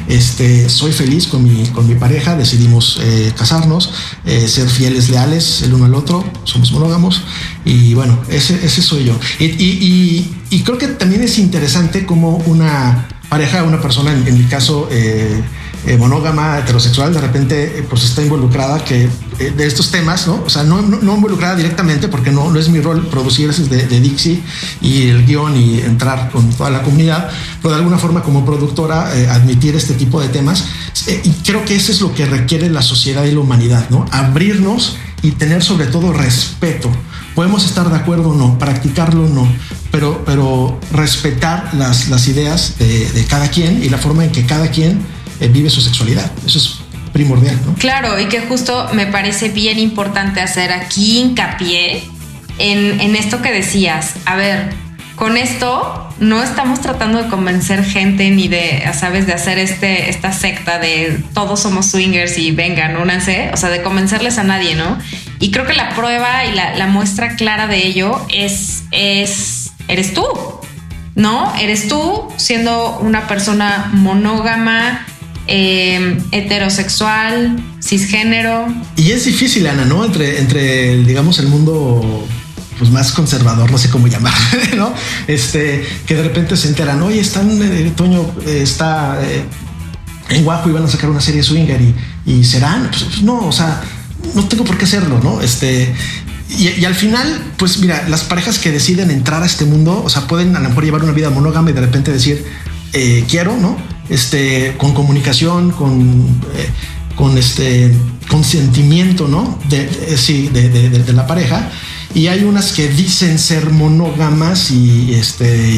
[0.08, 3.92] este, soy feliz con mi, con mi pareja, decidimos eh, casarnos,
[4.26, 7.24] eh, ser fieles, leales el uno al otro, somos monógamos,
[7.66, 9.20] y bueno, ese, ese soy yo.
[9.40, 14.38] Y, y, y creo que también es interesante como una pareja, una persona, en, en
[14.38, 15.42] mi caso, eh,
[15.86, 19.04] eh, monógama, heterosexual, de repente eh, pues está involucrada que
[19.40, 20.44] eh, de estos temas, ¿no?
[20.46, 23.64] O sea, no, no, no, involucrada directamente porque no, no es mi rol producir ese
[23.68, 24.42] de, de, Dixie
[24.82, 27.30] y el guion y entrar con toda la comunidad,
[27.62, 30.66] pero de alguna forma como productora eh, admitir este tipo de temas.
[31.24, 34.06] y creo que eso es lo que requiere la sociedad y la humanidad, ¿no?
[34.12, 36.90] Abrirnos y tener sobre todo respeto.
[37.38, 39.48] Podemos estar de acuerdo o no, practicarlo o no,
[39.92, 44.48] pero, pero respetar las, las ideas de, de, cada quien y la forma en que
[44.48, 45.06] cada quien
[45.40, 46.32] eh, vive su sexualidad.
[46.48, 46.80] Eso es
[47.14, 47.76] primordial, ¿no?
[47.76, 52.10] Claro, y que justo me parece bien importante hacer aquí hincapié
[52.58, 54.16] en, en esto que decías.
[54.26, 54.74] A ver,
[55.18, 60.32] con esto no estamos tratando de convencer gente ni de, sabes, de hacer este, esta
[60.32, 64.98] secta de todos somos swingers y vengan, únanse, o sea, de convencerles a nadie, ¿no?
[65.40, 70.24] Y creo que la prueba y la, muestra clara de ello es, es, eres tú,
[71.16, 71.52] ¿no?
[71.56, 75.04] Eres tú siendo una persona monógama,
[75.48, 78.68] eh, heterosexual, cisgénero.
[78.96, 80.06] Y es difícil, Ana, ¿no?
[80.06, 82.28] Entre, entre, digamos, el mundo
[82.78, 84.34] pues más conservador, no sé cómo llamar,
[84.78, 84.94] ¿no?
[85.28, 89.44] Este, que de repente se enteran, oye, están, eh, Toño eh, está eh,
[90.30, 93.48] en Guapo y van a sacar una serie swinger y, y serán, pues, pues, no,
[93.48, 93.82] o sea,
[94.36, 95.42] no tengo por qué hacerlo, ¿no?
[95.42, 95.94] Este,
[96.50, 100.28] y, al final, pues mira, las parejas que deciden entrar a este mundo, o sea,
[100.28, 102.46] pueden a lo mejor llevar una vida monógama y de repente decir,
[103.28, 103.78] quiero, ¿no?
[104.10, 106.26] Este, con comunicación, con,
[107.16, 107.94] con este
[108.30, 109.60] consentimiento, ¿no?
[109.68, 111.70] De, sí, de, de la pareja
[112.18, 115.72] y hay unas que dicen ser monógamas y este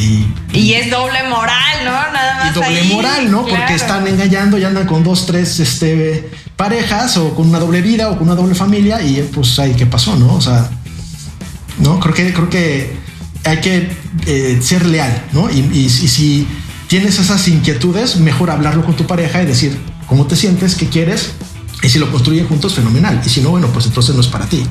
[0.53, 1.91] y, es doble moral, ¿no?
[1.91, 2.51] Nada más.
[2.51, 3.45] Y doble moral, ¿no?
[3.45, 8.09] Porque están engañando y andan con dos, tres este, parejas o con una doble vida
[8.09, 10.33] o con una doble familia y pues ahí qué pasó, ¿no?
[10.33, 10.69] O sea,
[11.79, 12.97] no creo que creo que
[13.43, 13.89] hay que
[14.25, 15.49] eh, ser leal, ¿no?
[15.51, 16.47] Y, y, si
[16.87, 21.31] tienes esas inquietudes, mejor hablarlo con tu pareja y decir cómo te sientes, qué quieres.
[21.83, 23.21] Y si lo construyen juntos, fenomenal.
[23.25, 24.63] Y si no, bueno, pues entonces no es para ti.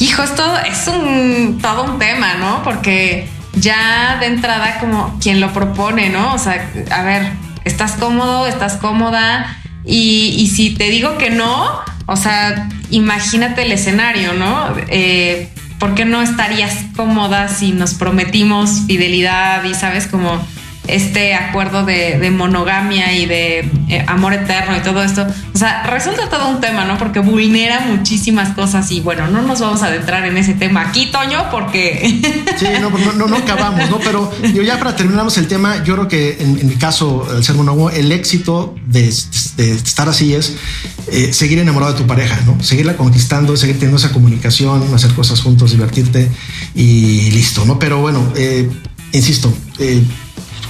[0.00, 2.62] Hijo, esto es un todo un tema, ¿no?
[2.62, 6.34] Porque ya de entrada como quien lo propone, ¿no?
[6.34, 7.32] O sea, a ver,
[7.64, 11.68] estás cómodo, estás cómoda y, si te digo que no,
[12.06, 14.74] o sea, imagínate el escenario, ¿no?
[14.88, 20.40] Eh, ¿Por qué no estarías cómoda si nos prometimos fidelidad y sabes como
[20.86, 25.26] este acuerdo de, monogamia y de eh, amor eterno y todo esto.
[25.54, 26.98] O sea, resulta todo un tema, ¿no?
[26.98, 31.06] Porque vulnera muchísimas cosas y bueno, no nos vamos a adentrar en ese tema aquí,
[31.06, 32.20] Toño, porque...
[32.56, 33.98] Sí, no, no, no, acabamos, ¿no?
[33.98, 37.56] Pero yo ya para terminarnos el tema, yo creo que en, mi caso, el ser
[37.56, 40.54] monógamo, el éxito de, estar así es
[41.10, 42.62] eh, seguir enamorado de tu pareja, ¿no?
[42.62, 46.30] Seguirla conquistando, seguir teniendo esa comunicación, hacer cosas juntos, divertirte
[46.74, 47.78] y listo, ¿no?
[47.78, 48.70] Pero bueno, eh,
[49.12, 49.52] insisto,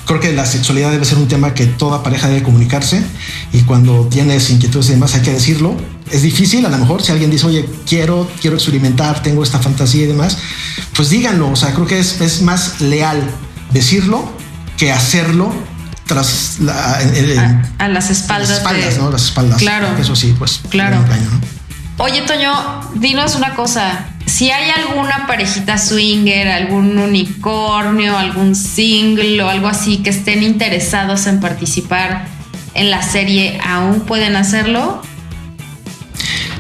[0.07, 3.03] Creo que la sexualidad debe ser un tema que toda pareja debe comunicarse
[3.53, 5.77] y cuando tienes inquietudes y demás hay que decirlo.
[6.11, 10.05] Es difícil, a lo mejor si alguien dice, oye, quiero, quiero experimentar, tengo esta fantasía
[10.05, 10.37] y demás,
[10.95, 11.51] pues díganlo.
[11.51, 13.23] O sea, creo que es, es más leal
[13.73, 14.29] decirlo
[14.77, 15.53] que hacerlo
[16.07, 16.99] tras la,
[17.79, 18.49] a, las espaldas.
[18.49, 19.11] Las espaldas, ¿no?
[19.11, 19.59] Las espaldas.
[19.59, 19.89] Claro.
[19.99, 20.61] Eso sí, pues.
[20.69, 20.99] Claro.
[21.99, 22.53] Oye, Toño,
[22.95, 24.07] dinos una cosa.
[24.27, 31.27] Si hay alguna parejita swinger, algún unicornio, algún single o algo así que estén interesados
[31.27, 32.27] en participar
[32.75, 35.03] en la serie, ¿aún pueden hacerlo?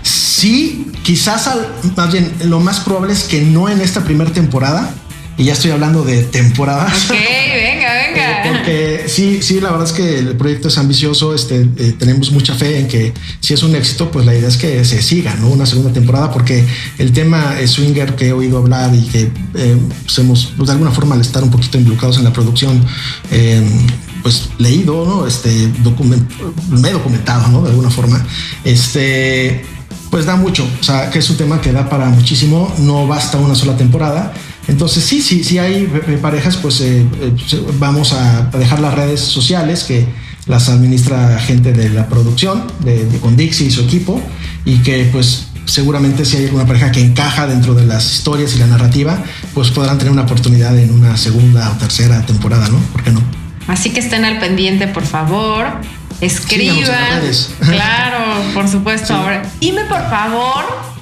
[0.02, 1.50] Sí, quizás
[1.96, 4.94] más bien lo más probable es que no en esta primera temporada,
[5.36, 6.86] y ya estoy hablando de temporada.
[6.86, 7.20] Ok, venga, venga.
[7.20, 7.43] Eh,
[9.06, 11.34] sí, sí, la verdad es que el proyecto es ambicioso.
[11.34, 14.56] Este, eh, tenemos mucha fe en que si es un éxito, pues la idea es
[14.56, 15.48] que se siga, ¿no?
[15.48, 16.64] Una segunda temporada, porque
[16.98, 20.90] el tema swinger que he oído hablar y que eh, pues hemos, pues, de alguna
[20.90, 22.84] forma, al estar un poquito involucrados en la producción,
[24.22, 25.26] pues leído, ¿no?
[25.26, 25.70] Este,
[26.70, 27.62] me he documentado, ¿no?
[27.62, 28.24] De alguna forma.
[28.64, 29.64] Este,
[30.10, 30.66] pues da mucho.
[30.80, 32.72] O sea, que es un tema que da para muchísimo.
[32.78, 34.32] No basta una sola temporada
[34.66, 35.86] entonces, sí, sí, sí hay
[36.22, 37.32] parejas, pues eh, eh,
[37.78, 40.06] vamos a dejar las redes sociales que
[40.46, 44.20] las administra gente de la producción, de, con Dixie y su equipo,
[44.64, 48.58] y que pues seguramente si hay alguna pareja que encaja dentro de las historias y
[48.58, 49.22] la narrativa,
[49.52, 52.78] pues podrán tener una oportunidad en una segunda o tercera temporada, ¿no?
[52.92, 53.22] ¿Por qué no?
[53.66, 55.66] Así que estén al pendiente, por favor.
[56.20, 56.86] Escriban.
[57.60, 59.14] claro, por supuesto.
[59.60, 60.93] dime por favor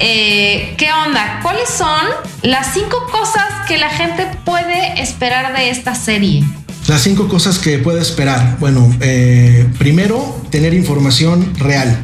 [0.00, 1.40] eh, ¿qué onda?
[1.42, 2.06] ¿Cuáles son
[2.42, 6.42] las cinco cosas que la gente puede esperar de esta serie?
[6.88, 8.56] Las cinco cosas que puede esperar.
[8.58, 12.02] Bueno, eh, primero, tener información real.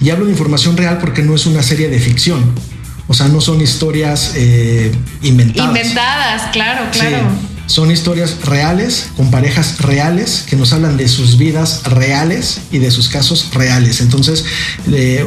[0.00, 2.54] Y hablo de información real porque no es una serie de ficción.
[3.08, 5.68] O sea, no son historias eh, inventadas.
[5.68, 7.28] Inventadas, claro, claro.
[7.66, 12.90] Son historias reales, con parejas reales, que nos hablan de sus vidas reales y de
[12.90, 14.00] sus casos reales.
[14.00, 14.44] Entonces,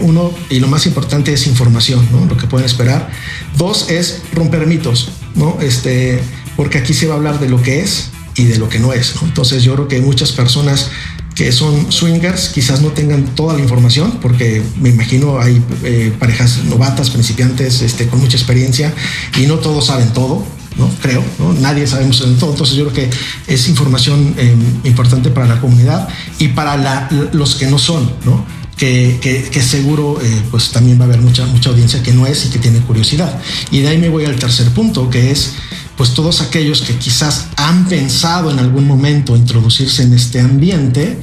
[0.02, 2.08] uno, y lo más importante es información.
[2.30, 3.10] Lo que pueden esperar.
[3.58, 5.58] Dos es romper mitos, ¿no?
[5.62, 6.22] Este,
[6.56, 8.94] porque aquí se va a hablar de lo que es y de lo que no
[8.94, 10.90] es, Entonces, yo creo que muchas personas
[11.36, 16.66] que son swingers quizás no tengan toda la información porque me imagino hay eh, parejas
[16.66, 18.94] novatas, principiantes, este, con mucha experiencia
[19.38, 20.46] y no todos saben todo.
[20.78, 20.90] ¿No?
[21.02, 21.54] Creo, ¿no?
[21.54, 26.08] Nadie sabemos de todo, entonces yo creo que es información eh, importante para la comunidad
[26.40, 28.46] y para los que no son, ¿no?
[28.78, 29.20] Que,
[29.52, 32.50] que, seguro eh, pues también va a haber mucha, mucha audiencia que no es y
[32.50, 33.42] que tiene curiosidad.
[33.72, 35.56] Y de ahí me voy al tercer punto, que es
[36.00, 41.20] pues todos aquellos que quizás han pensado en algún momento introducirse en este ambiente,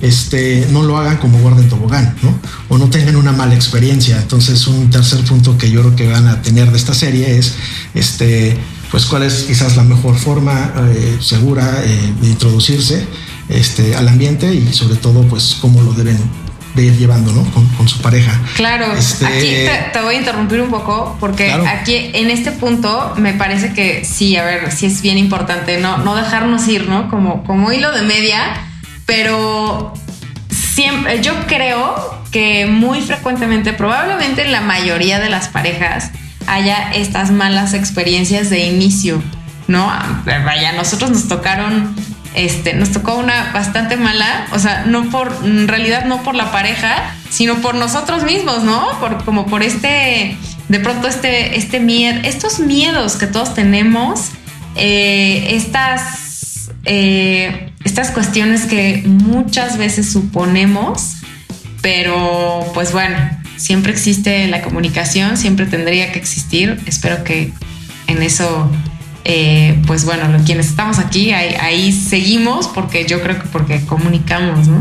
[0.00, 2.38] este, no lo hagan como guarden tobogán, ¿no?
[2.68, 4.18] O no tengan una mala experiencia.
[4.18, 7.54] Entonces, un tercer punto que yo creo que van a tener de esta serie es,
[7.92, 8.56] este,
[8.90, 13.06] pues cuál es quizás la mejor forma eh, segura eh, de introducirse
[13.48, 16.18] este, al ambiente y sobre todo, pues cómo lo deben
[16.74, 17.44] de ir llevando, ¿no?
[17.50, 18.40] Con, su pareja.
[18.54, 19.54] Claro, este, aquí
[19.92, 24.36] te, voy a interrumpir un poco porque aquí en este punto me parece que sí,
[24.36, 27.08] a ver, sí es bien importante no, no dejarnos ir, ¿no?
[27.08, 28.68] Como, como hilo de media,
[29.04, 29.92] pero
[30.50, 36.12] siempre, yo creo que muy frecuentemente, probablemente en la mayoría de las parejas,
[36.50, 39.22] haya estas malas experiencias de inicio,
[39.68, 39.86] ¿no?
[40.24, 41.94] Vaya, nosotros nos tocaron
[42.34, 46.52] este, nos tocó una bastante mala, o sea, no por, en realidad no por la
[46.52, 48.98] pareja, sino por nosotros mismos, ¿no?
[49.00, 50.36] Por, como por este,
[50.68, 54.30] de pronto este, este miedo, estos miedos que todos tenemos,
[54.76, 61.16] eh, estas, eh, estas cuestiones que muchas veces suponemos,
[61.82, 63.16] pero pues bueno,
[63.60, 67.52] siempre existe la comunicación, siempre tendría que existir, espero que
[68.06, 68.70] en eso
[69.24, 74.80] eh, pues bueno, quienes estamos aquí, ahí, seguimos porque yo creo que porque comunicamos, ¿no?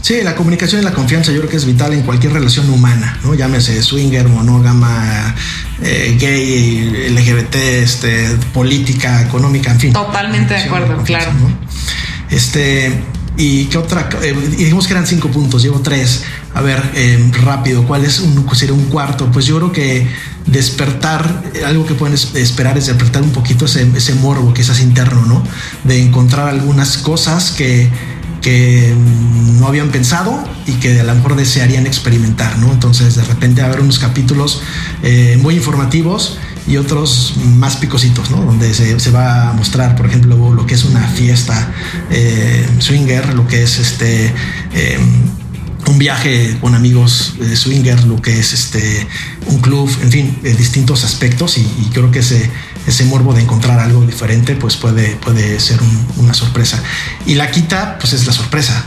[0.00, 3.20] Sí, la comunicación y la confianza yo creo que es vital en cualquier relación humana,
[3.22, 3.34] ¿no?
[3.34, 5.36] Llámese swinger, monógama,
[5.80, 9.92] eh, gay, LGBT, este, política, económica, en fin.
[9.92, 11.30] Totalmente de acuerdo, claro.
[12.30, 12.92] Este,
[13.36, 16.24] y qué otra, eh, dijimos que eran cinco puntos, llevo tres.
[16.54, 16.82] A ver,
[17.44, 19.30] rápido, ¿cuál es un, sería un cuarto?
[19.32, 20.06] Pues yo creo que
[20.46, 25.24] despertar, algo que pueden esperar es despertar un poquito ese, ese morbo que es interno,
[25.24, 25.42] ¿no?
[25.84, 27.90] De encontrar algunas cosas que,
[28.42, 28.94] que
[29.58, 32.72] no habían pensado y que a lo mejor desearían experimentar, ¿no?
[32.72, 34.60] Entonces de repente haber unos capítulos
[35.02, 38.42] eh, muy informativos y otros más picositos, ¿no?
[38.42, 41.72] Donde se, se, va a mostrar, por ejemplo, lo que es una fiesta
[42.10, 44.34] eh, swinger, lo que es este...
[45.92, 49.06] Eh, un viaje con amigos de swinger, lo que es este
[49.46, 52.50] un club, en fin, distintos aspectos y, creo que ese,
[52.86, 55.78] ese morbo de encontrar algo diferente pues puede, puede ser
[56.16, 56.82] una sorpresa.
[57.26, 58.86] Y la quita pues es la sorpresa,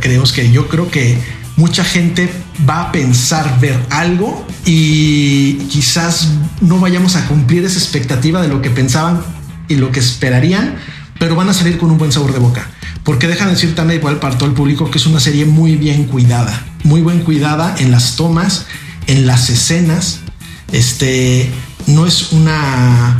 [0.00, 1.18] creemos que yo creo que
[1.56, 2.30] mucha gente
[2.68, 6.28] va a pensar ver algo y quizás
[6.60, 9.22] no vayamos a cumplir esa expectativa de lo que pensaban
[9.68, 10.76] y lo que esperarían,
[11.18, 12.68] pero van a salir con un buen sabor de boca
[13.04, 15.76] porque dejan de decir también igual para todo el público que es una serie muy
[15.76, 18.66] bien cuidada, muy bien cuidada en las tomas,
[19.06, 20.20] en las escenas.
[20.72, 21.50] Este
[21.86, 23.18] no es una,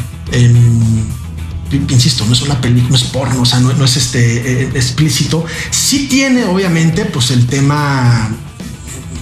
[1.71, 5.45] insisto, no es una película, no es porno, o sea, no, es este eh, explícito.
[5.71, 8.31] Sí tiene, obviamente, pues el tema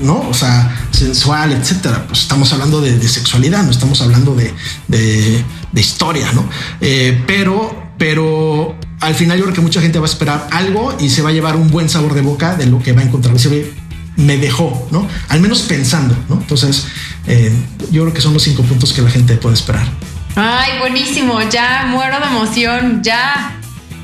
[0.01, 0.29] ¿no?
[0.29, 2.07] O sea, sensual, etcétera.
[2.07, 4.53] Pues estamos hablando de, sexualidad, no estamos hablando de,
[4.89, 6.49] de, historia, ¿no?
[6.81, 11.11] Eh, pero, pero al final yo creo que mucha gente va a esperar algo y
[11.11, 13.39] se va a llevar un buen sabor de boca de lo que va a encontrar.
[13.39, 13.73] Se
[14.17, 15.09] me dejó, ¿no?
[15.29, 16.37] Al menos pensando, ¿no?
[16.37, 16.87] Entonces,
[17.27, 17.53] eh,
[17.91, 19.87] yo creo que son los cinco puntos que la gente puede esperar.
[20.37, 23.59] Ay, buenísimo, ya muero de emoción, ya,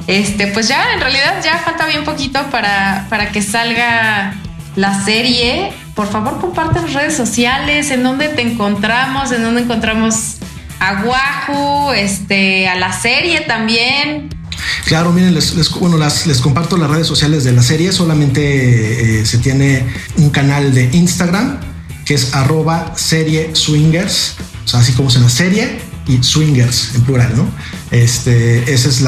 [0.06, 4.34] este, pues ya, en realidad ya falta bien poquito para, para que salga
[4.74, 5.72] la serie.
[5.94, 10.36] Por favor, comparte las redes sociales, en dónde te encontramos, en dónde encontramos
[10.80, 14.37] a Wahoo, este, a la serie también.
[14.84, 17.92] Claro, miren, les, bueno, les comparto las redes sociales de la serie.
[17.92, 21.60] Solamente eh, se tiene un canal de Instagram
[22.04, 27.02] que es arroba serie swingers, o sea, así como se la serie y swingers en
[27.02, 27.46] plural, ¿no?
[27.90, 29.04] Este, ese es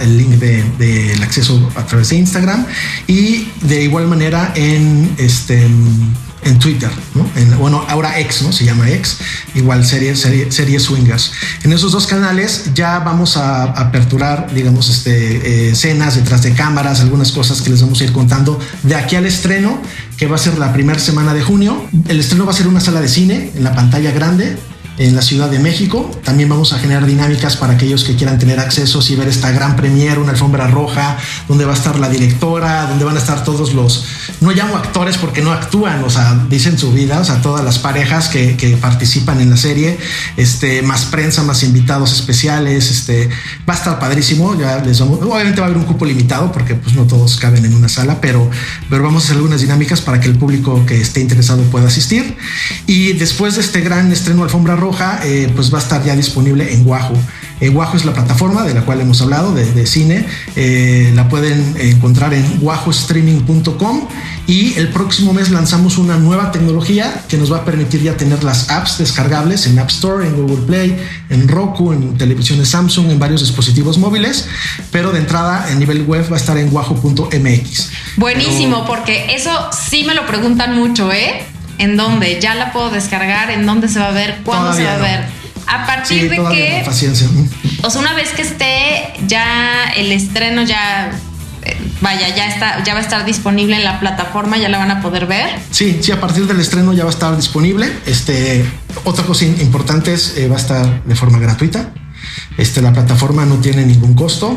[0.00, 2.66] el link del de, acceso a través de Instagram
[3.06, 5.66] y de igual manera en este
[6.44, 7.26] en Twitter, ¿no?
[7.58, 8.52] bueno, ahora X, ¿no?
[8.52, 9.18] Se llama X,
[9.54, 11.32] igual serie, serie, Swingers.
[11.62, 17.00] En esos dos canales ya vamos a aperturar, digamos, este, eh, escenas detrás de cámaras,
[17.00, 19.80] algunas cosas que les vamos a ir contando de aquí al estreno,
[20.16, 21.86] que va a ser la primera semana de junio.
[22.08, 24.56] El estreno va a ser una sala de cine en la pantalla grande
[24.98, 26.10] en la Ciudad de México.
[26.24, 29.76] También vamos a generar dinámicas para aquellos que quieran tener acceso y ver esta gran
[29.76, 31.16] premiere, una alfombra roja,
[31.48, 34.04] donde va a estar la directora, donde van a estar todos los,
[34.40, 37.78] no llamo actores porque no actúan, o sea, dicen su vida, o sea, todas las
[37.78, 39.98] parejas que, participan en la serie,
[40.36, 43.28] este, más prensa, más invitados especiales, este,
[43.68, 46.74] va a estar padrísimo, ya les vamos, obviamente va a haber un cupo limitado porque
[46.74, 48.50] pues no todos caben en una sala, pero,
[48.90, 52.36] pero vamos a hacer algunas dinámicas para que el público que esté interesado pueda asistir.
[52.86, 54.83] Y después de este gran estreno alfombra roja,
[55.24, 57.16] eh, pues va a estar ya disponible en Wahoo
[57.60, 60.26] Eh, Guajo es la plataforma de la cual hemos hablado, de, cine.
[60.56, 64.08] Eh, la pueden encontrar en guajostreaming.com
[64.46, 68.42] y el próximo mes lanzamos una nueva tecnología que nos va a permitir ya tener
[68.44, 70.96] las apps descargables en App Store, en Google Play,
[71.30, 74.46] en Roku, en televisiones Samsung, en varios dispositivos móviles,
[74.90, 77.90] pero de entrada en nivel web va a estar en guajo.mx.
[78.16, 81.53] Buenísimo, porque eso sí me lo preguntan mucho, ¿eh?
[81.78, 82.40] ¿En dónde?
[82.40, 83.50] ¿Ya la puedo descargar?
[83.50, 84.40] ¿En dónde se va a ver?
[84.44, 85.24] ¿Cuándo se va a ver?
[85.66, 86.82] A partir de que...
[86.84, 87.26] paciencia.
[87.82, 91.10] O sea, una vez que esté ya el estreno ya
[91.64, 94.90] eh, vaya, ya está, ya va a estar disponible en la plataforma, ya la van
[94.90, 95.48] a poder ver.
[95.70, 97.90] Sí, sí, a partir del estreno ya va a estar disponible.
[98.06, 98.64] Este,
[99.04, 101.92] otra cosa importante es eh, va a estar de forma gratuita.
[102.56, 104.56] Este, la plataforma no tiene ningún costo,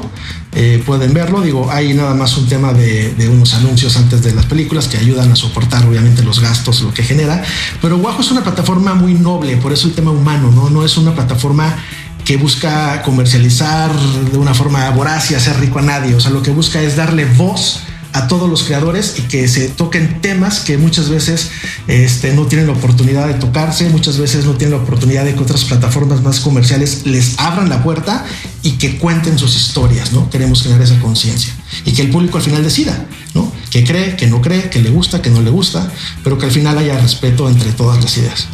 [0.53, 1.41] eh, pueden verlo.
[1.41, 5.31] Digo, hay nada más un tema de, unos anuncios antes de las películas que ayudan
[5.31, 7.43] a soportar, obviamente, los gastos, lo que genera.
[7.81, 10.97] Pero Guajo es una plataforma muy noble, por eso el tema humano, no, no es
[10.97, 11.75] una plataforma
[12.23, 16.13] que busca comercializar de una forma voraz y hacer rico a nadie.
[16.13, 17.83] O sea, lo que busca es darle voz
[18.17, 21.51] a todos los creadores y que se toquen temas que muchas veces
[21.87, 25.39] este, no tienen la oportunidad de tocarse, muchas veces no tienen la oportunidad de que
[25.39, 28.25] otras plataformas más comerciales les abran la puerta
[28.63, 30.31] y que cuenten sus historias, ¿no?
[30.31, 31.53] Queremos generar esa conciencia
[31.85, 33.05] y que el público al final decida,
[33.35, 33.51] ¿no?
[33.69, 35.87] Que cree, que no cree, que le gusta, que no le gusta,
[36.23, 38.47] pero que al final haya respeto entre todas las ideas.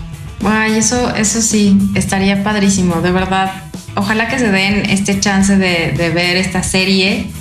[0.44, 3.64] Ay, eso, eso sí, estaría padrísimo, de verdad.
[3.96, 7.32] Ojalá que se den este chance de, de ver esta serie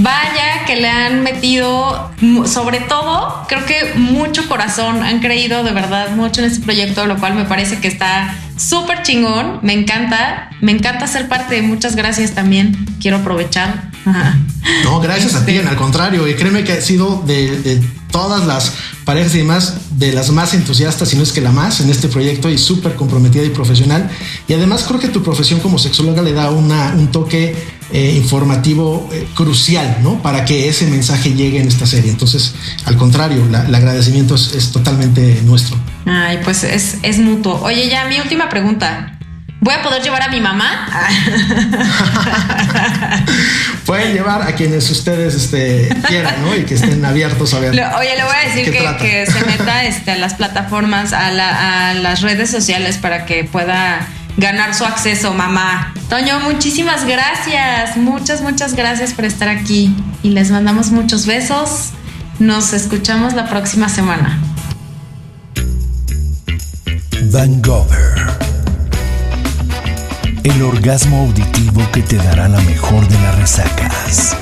[0.00, 2.10] Vaya que le han metido,
[2.46, 7.18] sobre todo, creo que mucho corazón, han creído de verdad mucho en este proyecto, lo
[7.18, 12.32] cual me parece que está súper chingón, me encanta, me encanta ser parte, muchas gracias
[12.32, 13.90] también, quiero aprovechar.
[14.84, 17.80] No, gracias a ti, este al contrario, y créeme que ha sido de
[18.10, 18.72] todas las
[19.04, 22.08] parejas y demás de las más entusiastas, si no es que la más, en este
[22.08, 24.10] proyecto y súper comprometida y profesional.
[24.46, 27.56] Y además creo que tu profesión como sexóloga le da una, un toque
[27.92, 30.22] eh, informativo eh, crucial, ¿no?
[30.22, 32.10] Para que ese mensaje llegue en esta serie.
[32.10, 35.76] Entonces, al contrario, el agradecimiento es, es, totalmente nuestro.
[36.06, 37.60] Ay, pues es, es mutuo.
[37.62, 39.18] Oye, ya mi última pregunta.
[39.60, 40.86] ¿Voy a poder llevar a mi mamá?
[43.86, 46.54] Pueden llevar a quienes ustedes este, quieran, ¿no?
[46.54, 47.70] Y que estén abiertos a ver.
[47.70, 51.32] Oye, le voy a decir que, se meta este, a las plataformas, a,
[51.94, 54.06] las redes sociales para que pueda
[54.38, 55.92] ganar su acceso, mamá.
[56.08, 57.96] Toño, muchísimas gracias.
[57.96, 59.94] Muchas, muchas gracias por estar aquí.
[60.22, 61.90] Y les mandamos muchos besos.
[62.38, 64.40] Nos escuchamos la próxima semana.
[67.30, 67.60] Van
[70.44, 74.36] el orgasmo auditivo que te dará la mejor de las resacas.